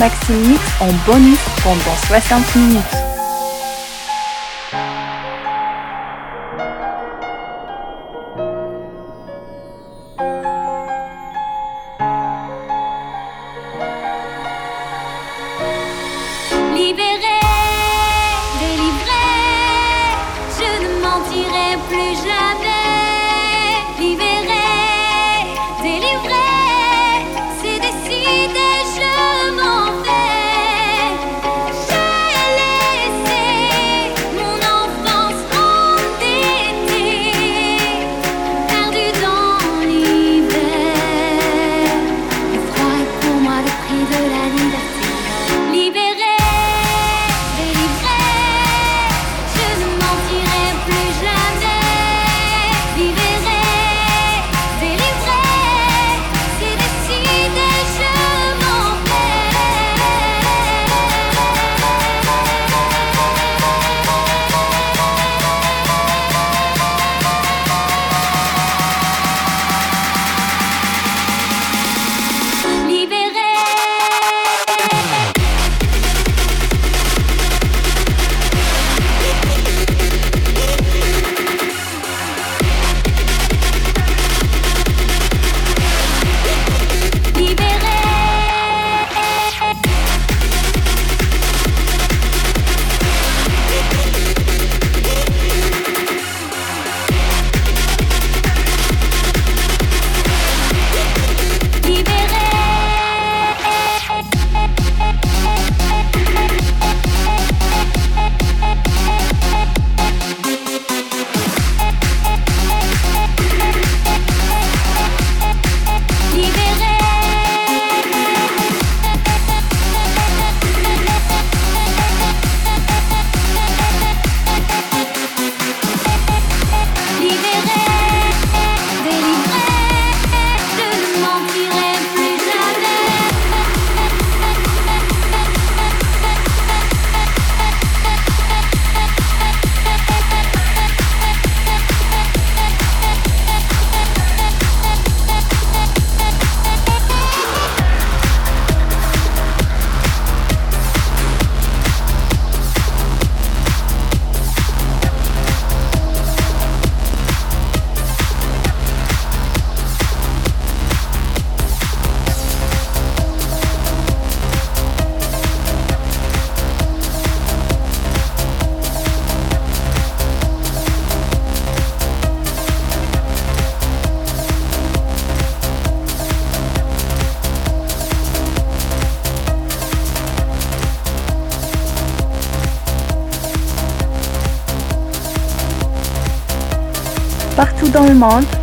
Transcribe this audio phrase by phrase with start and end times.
[0.00, 3.09] Maxime mix en bonus pendant 60 minutes.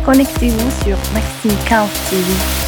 [0.04, 2.67] Connectez-vous sur Maxime 15 TV.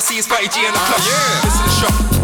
[0.00, 0.98] I see is Fatty G in the club.
[1.04, 1.40] Yeah.
[1.44, 2.19] Listen the shop.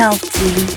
[0.00, 0.69] 跳级。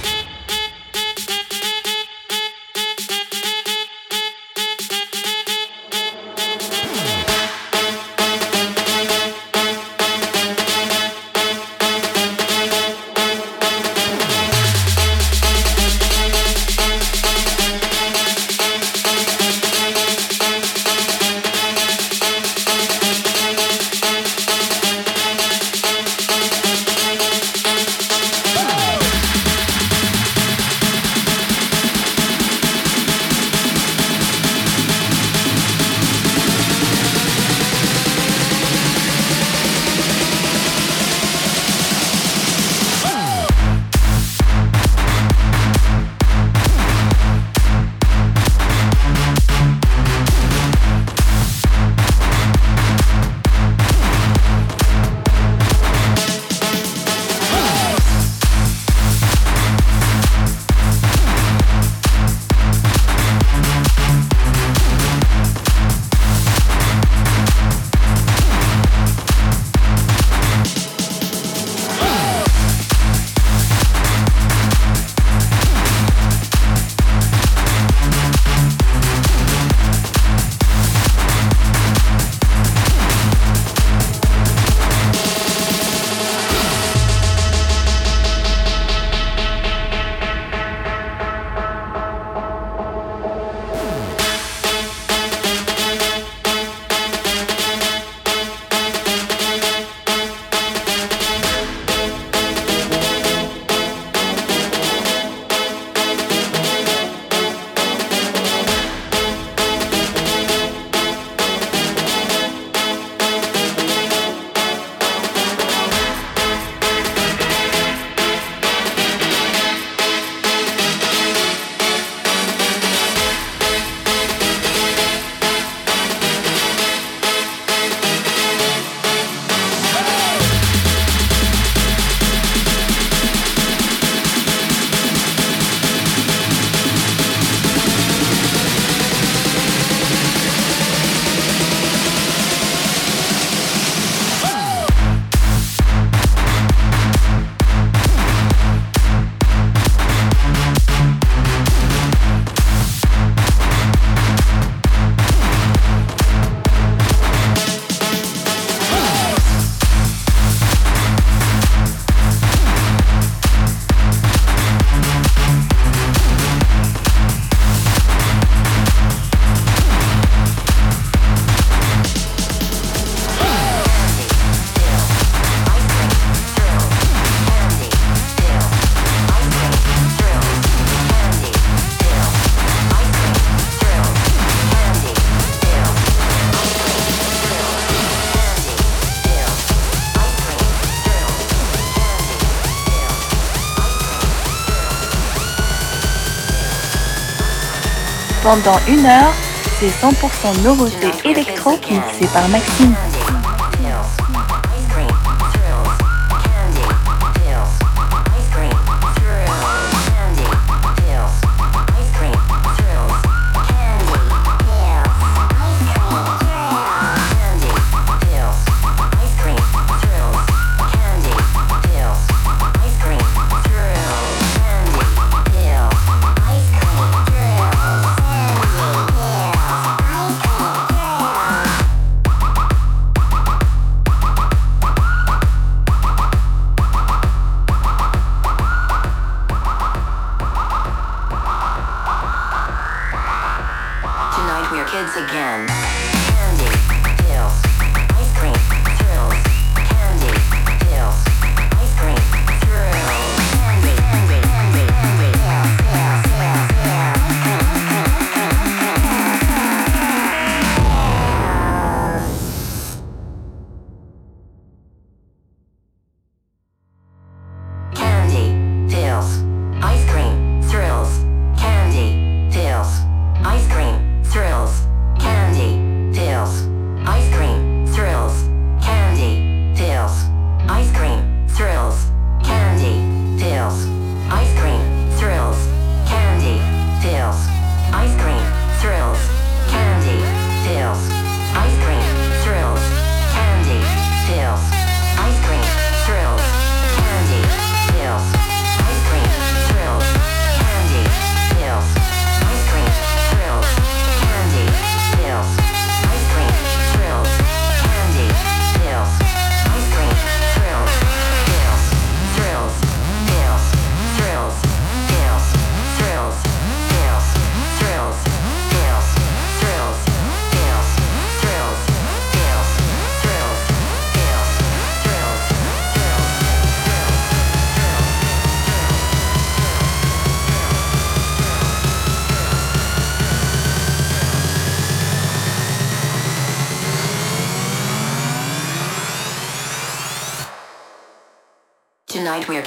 [198.43, 199.33] Pendant une heure,
[199.79, 202.93] c'est 100% nouveauté électro mixé par Maxime.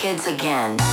[0.07, 0.86] Kids again.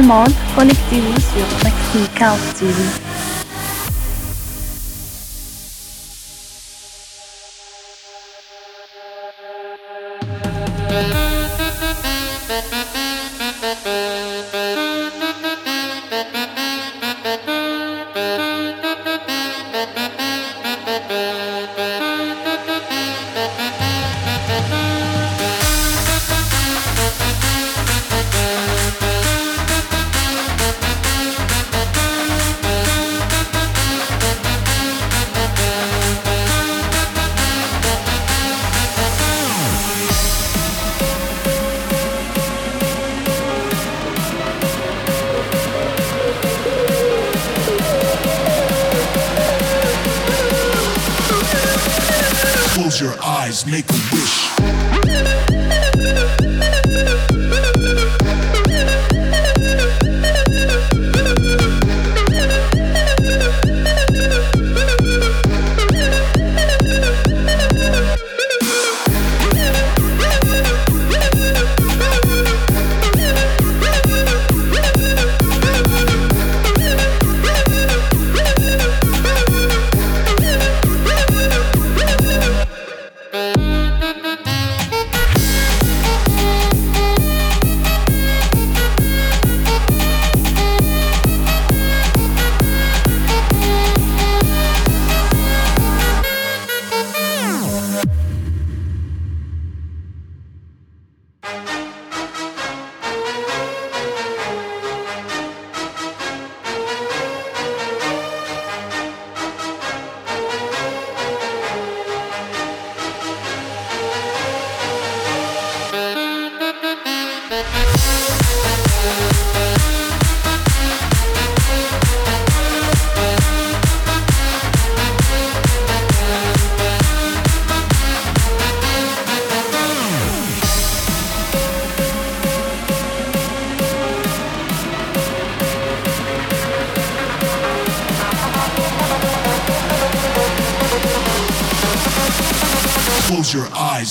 [0.00, 2.06] Dans le monde, connectez-vous sur Maxime
[2.58, 3.09] TV.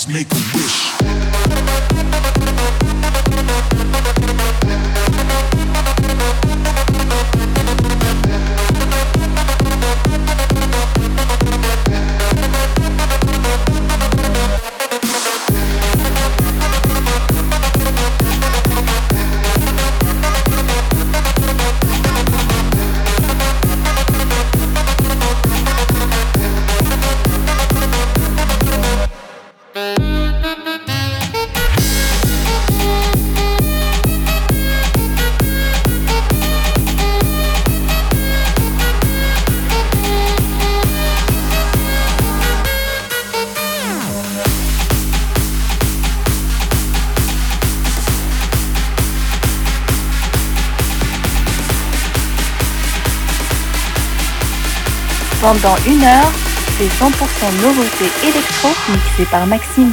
[0.07, 0.48] Make a
[55.51, 56.31] Pendant une heure,
[56.77, 57.09] c'est 100%
[57.63, 59.47] nouveauté électro mixé par.
[59.47, 59.91] Maxime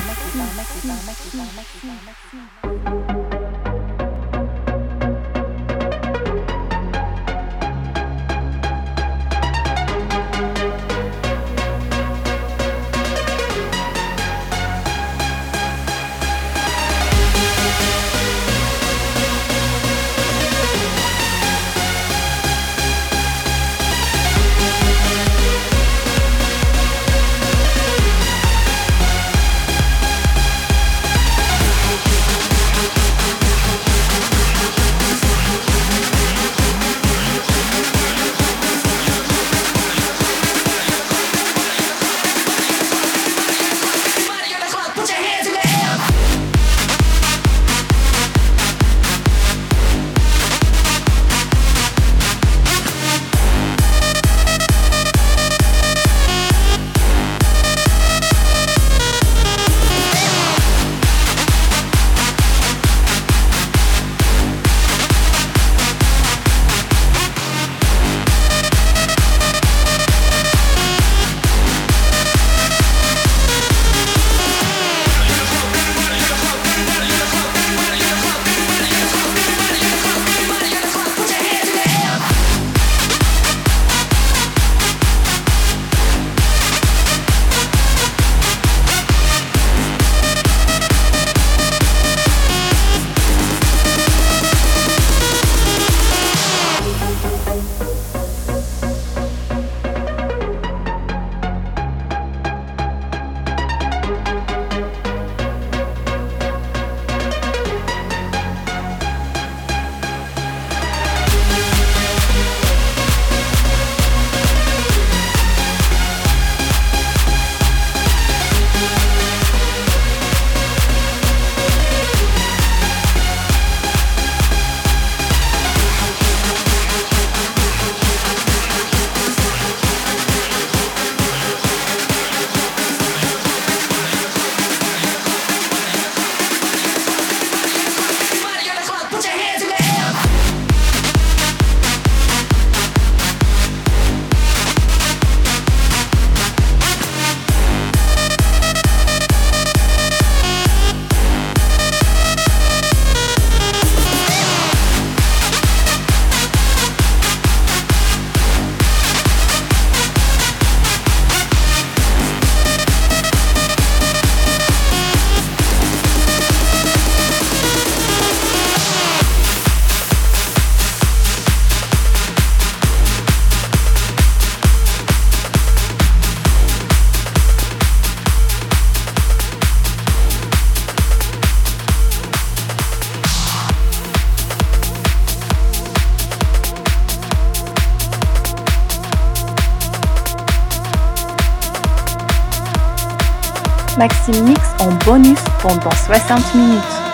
[195.66, 197.05] pendant 60 minutes.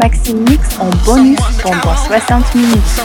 [0.00, 3.00] Maxime Mix en bonus pendant 60 minutes.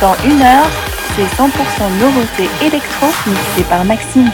[0.00, 0.70] Pendant une heure,
[1.14, 1.48] c'est 100%
[2.00, 4.30] nouveauté électro mixé par Maxime.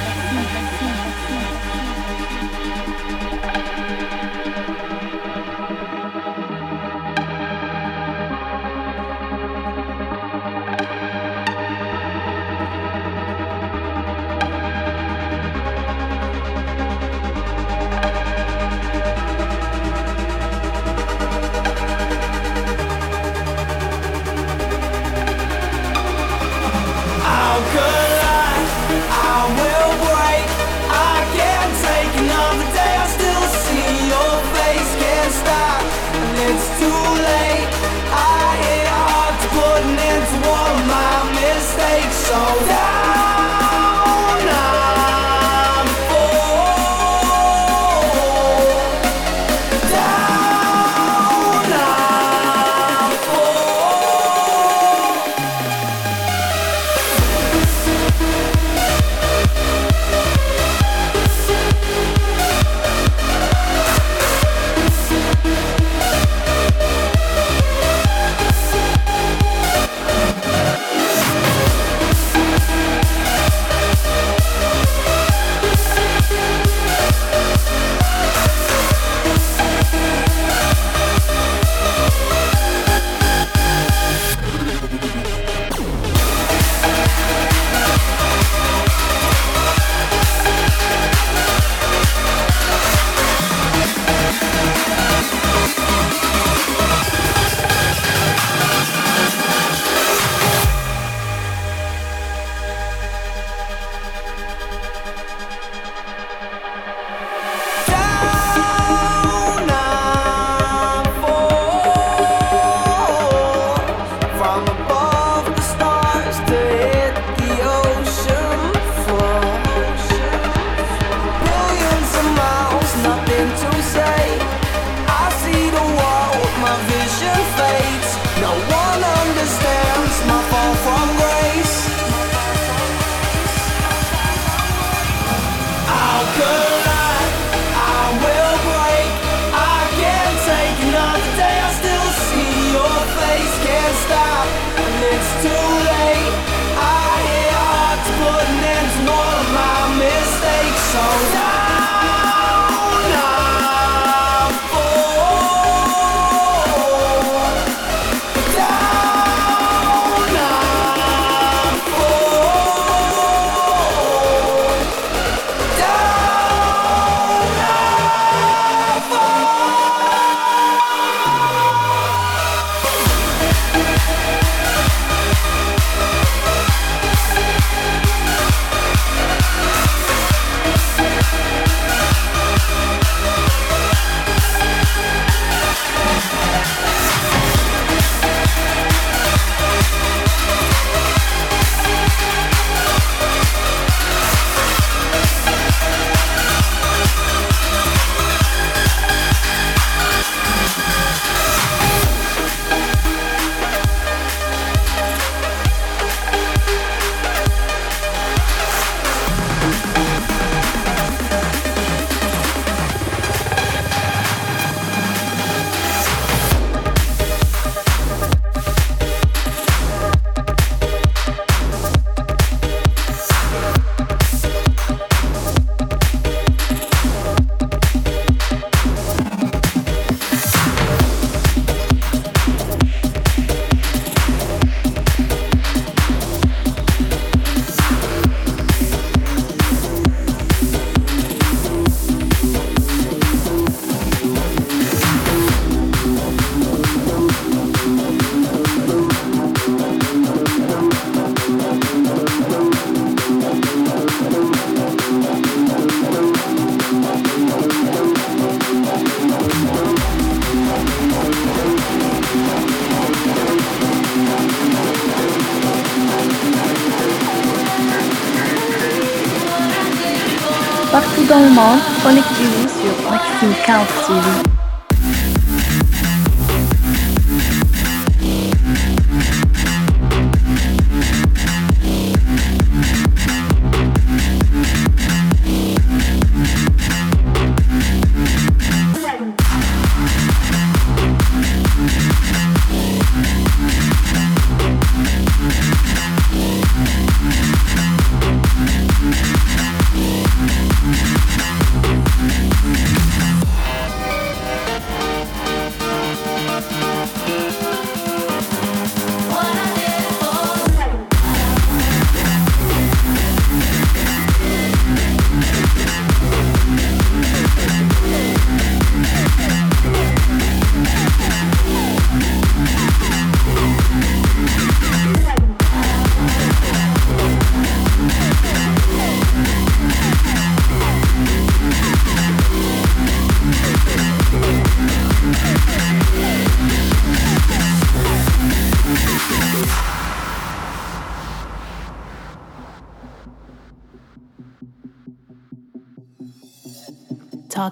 [272.03, 272.28] Connectez-vous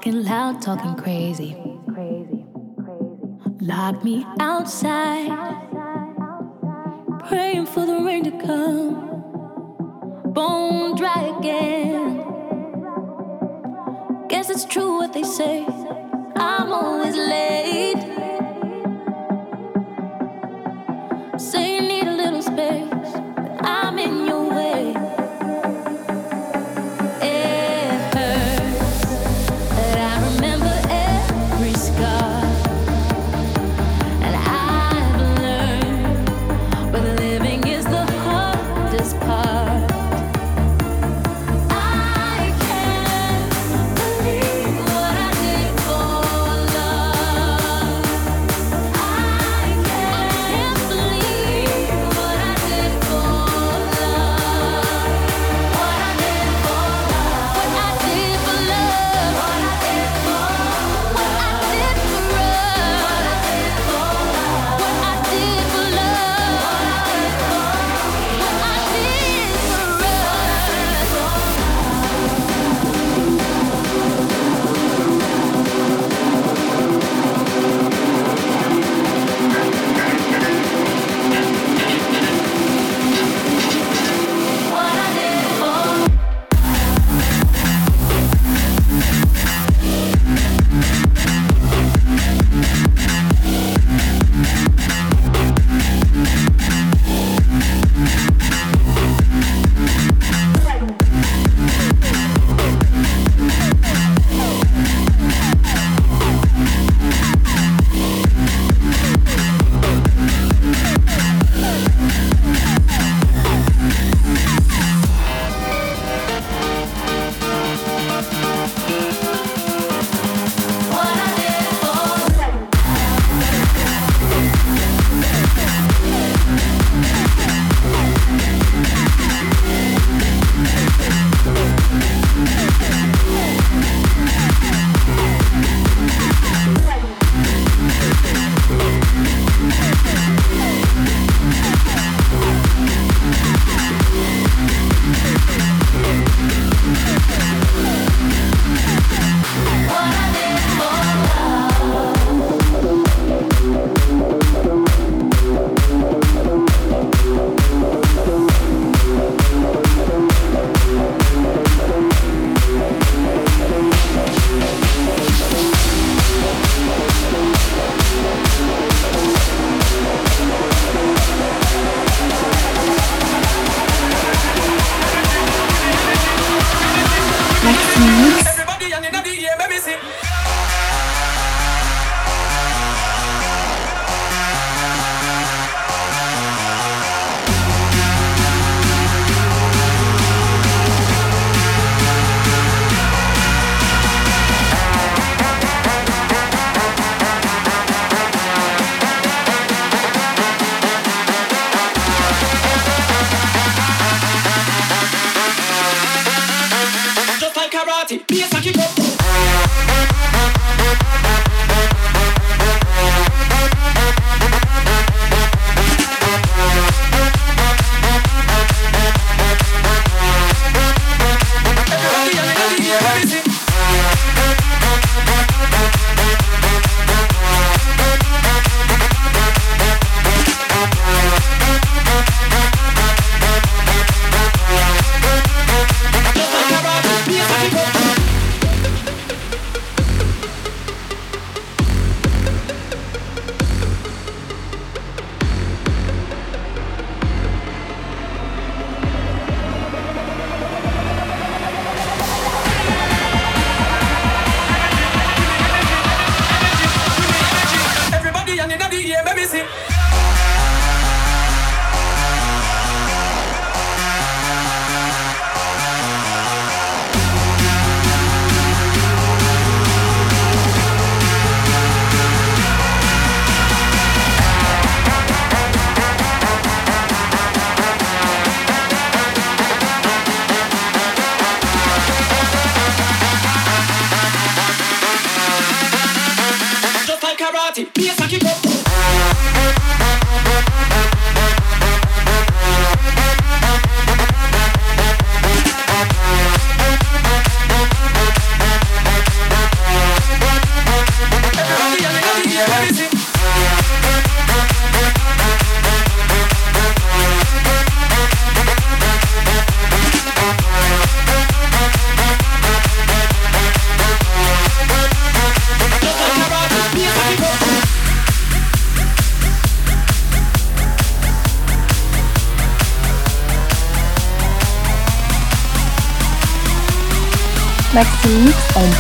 [0.07, 1.57] Talking loud, talking crazy.
[3.61, 4.46] Lock me out.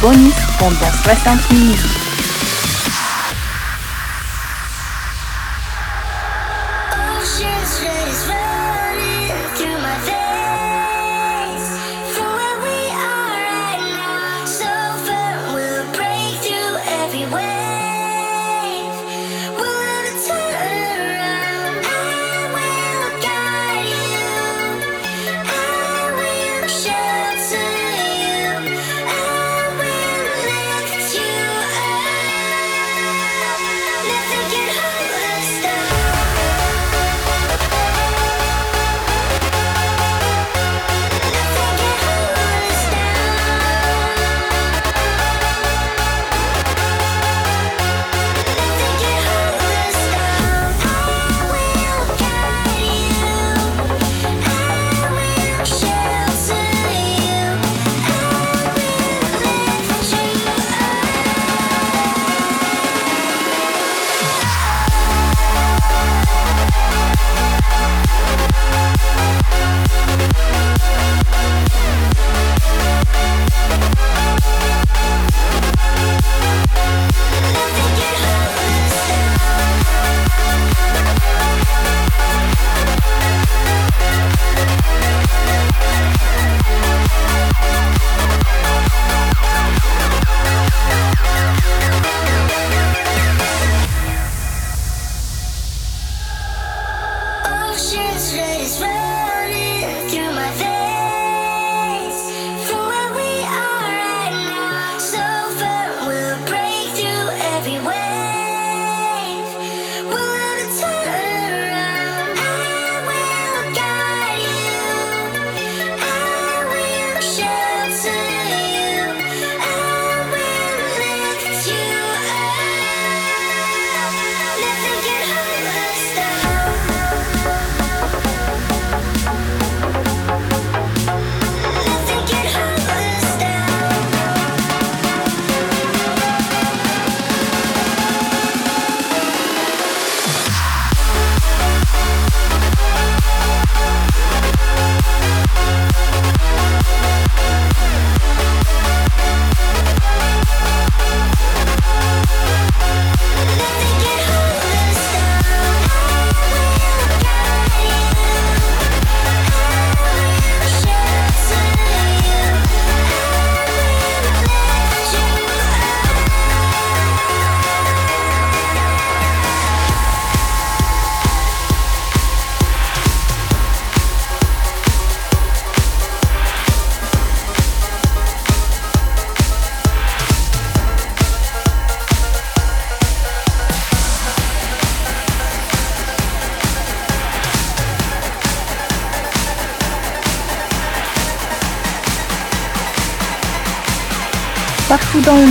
[0.01, 1.96] Bonus pendant 60 minutes.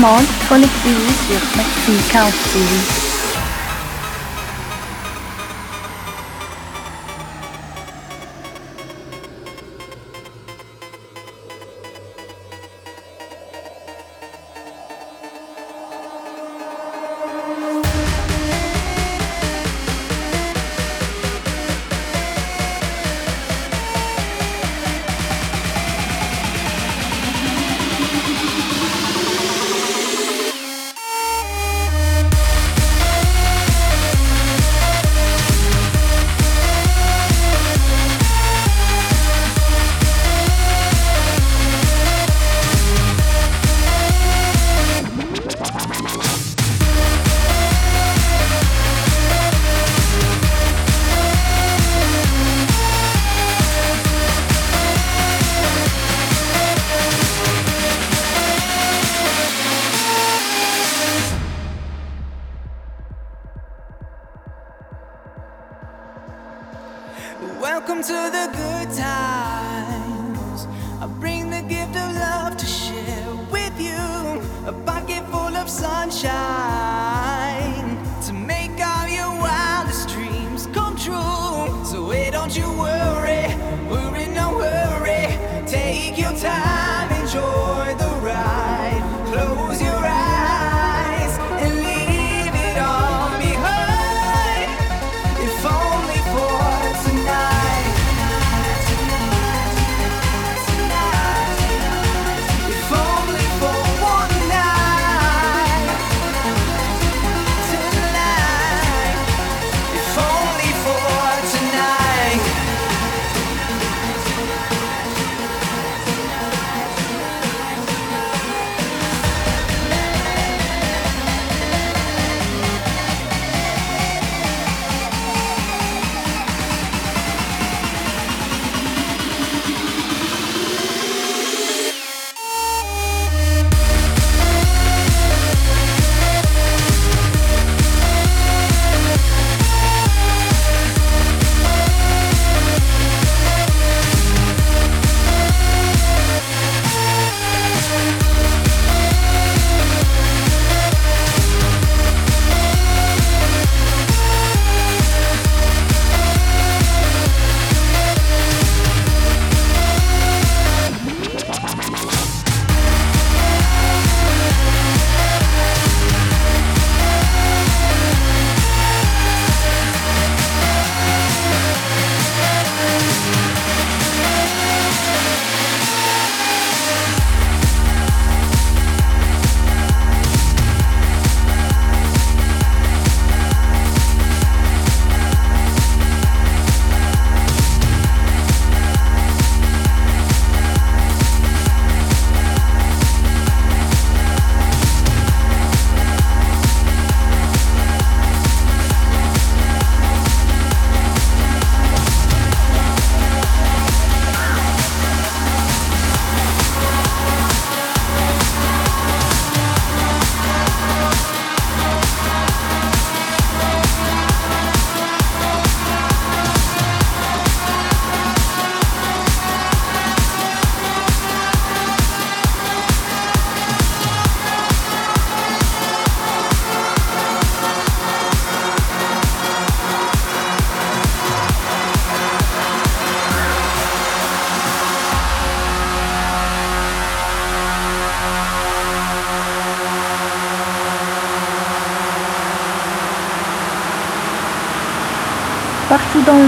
[0.05, 3.04] Monde, connectez-vous sur Maxime Count
[82.55, 82.84] you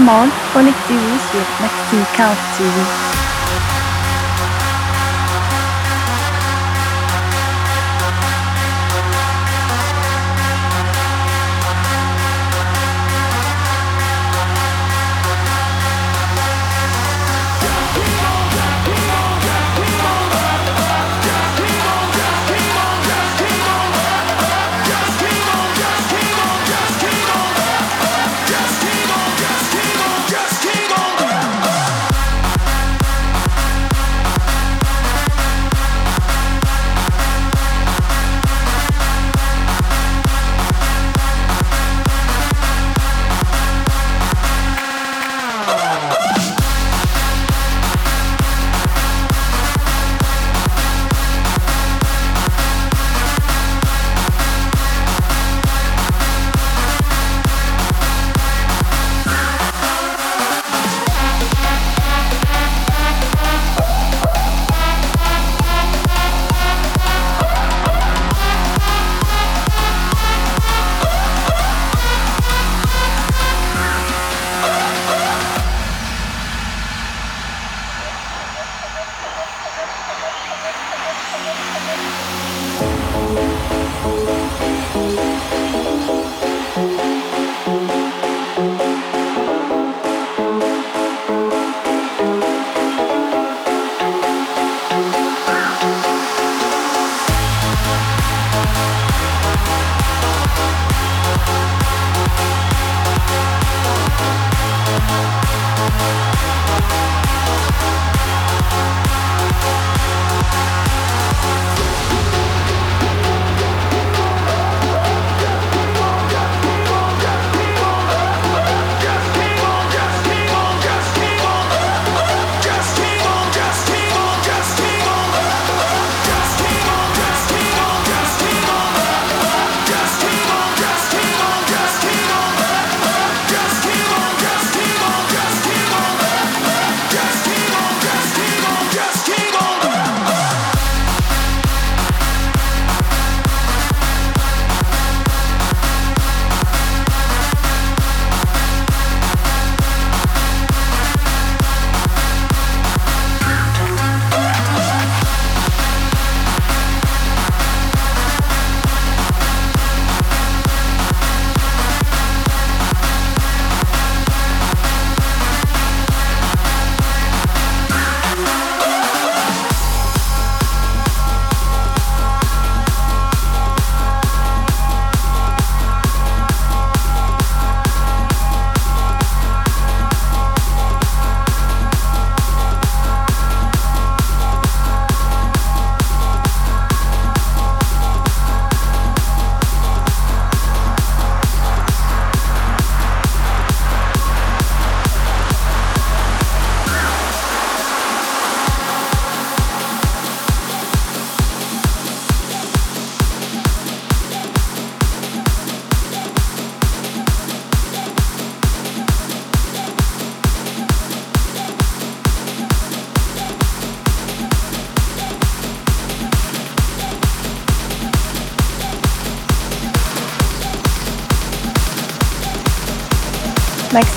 [0.08, 3.07] partout dans le monde, connectez-vous sur Maxime Count TV.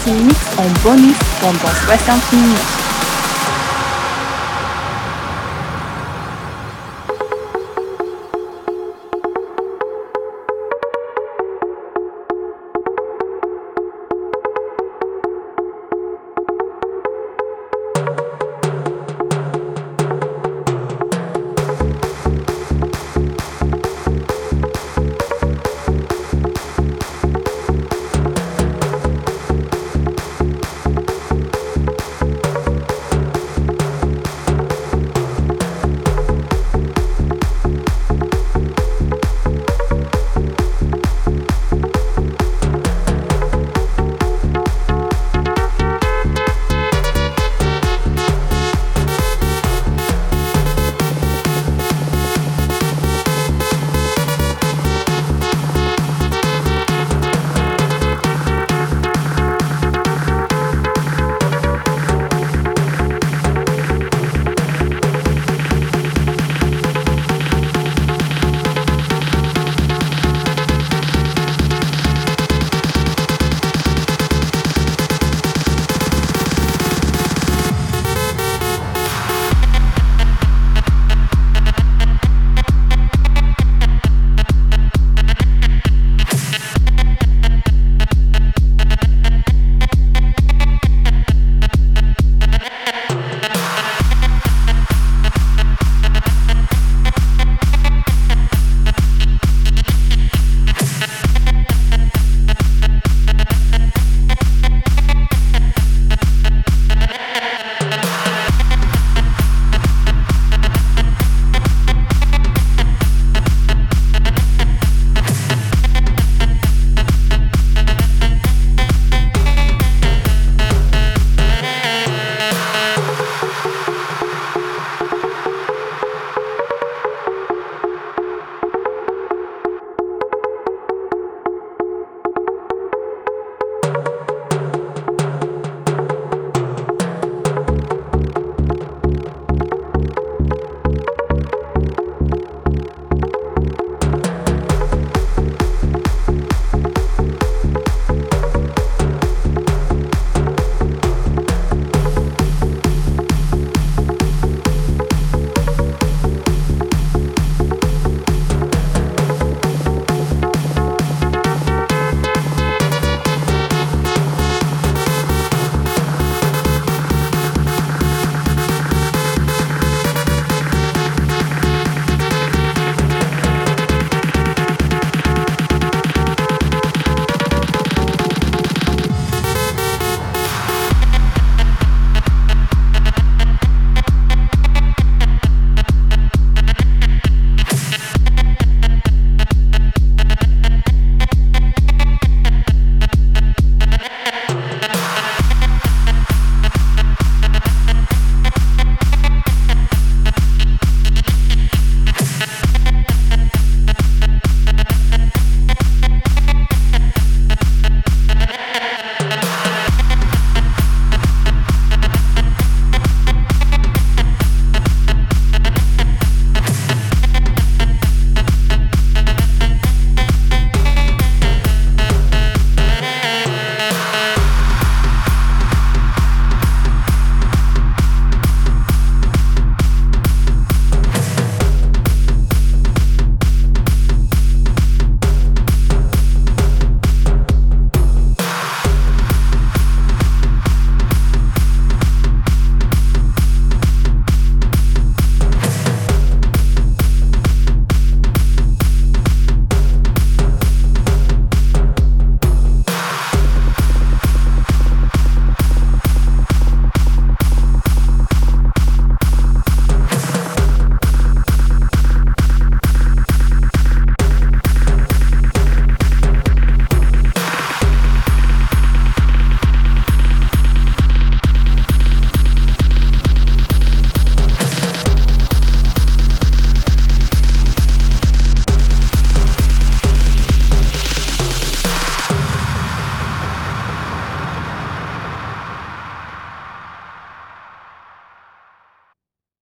[0.01, 2.90] Maxime Mix en bonus pendant 60 minutes.